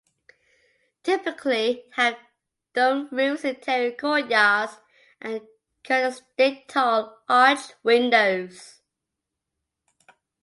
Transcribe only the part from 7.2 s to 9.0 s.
arched windows.